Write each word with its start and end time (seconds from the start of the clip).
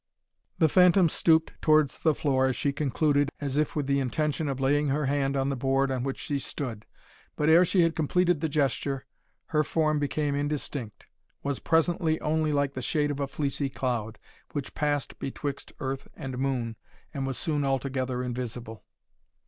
The 0.57 0.67
phantom 0.67 1.09
stooped 1.09 1.53
towards 1.61 1.99
the 1.99 2.15
floor 2.15 2.47
as 2.47 2.55
she 2.55 2.73
concluded, 2.73 3.29
as 3.39 3.59
if 3.59 3.75
with 3.75 3.85
the 3.85 3.99
intention 3.99 4.49
of 4.49 4.59
laying 4.59 4.87
her 4.87 5.05
hand 5.05 5.37
on 5.37 5.49
the 5.49 5.55
board 5.55 5.91
on 5.91 6.01
which 6.01 6.17
she 6.17 6.39
stood. 6.39 6.87
But 7.35 7.49
ere 7.49 7.63
she 7.63 7.83
had 7.83 7.95
completed 7.95 8.41
that 8.41 8.49
gesture, 8.49 9.05
her 9.49 9.63
form 9.63 9.99
became 9.99 10.33
indistinct, 10.33 11.05
was 11.43 11.59
presently 11.59 12.19
only 12.19 12.51
like 12.51 12.73
the 12.73 12.81
shade 12.81 13.11
of 13.11 13.19
a 13.19 13.27
fleecy 13.27 13.69
cloud, 13.69 14.17
which 14.53 14.73
passed 14.73 15.19
betwixt 15.19 15.71
earth 15.79 16.07
and 16.15 16.33
the 16.33 16.37
moon, 16.39 16.77
and 17.13 17.27
was 17.27 17.37
soon 17.37 17.63
altogether 17.63 18.23
invisible. 18.23 18.83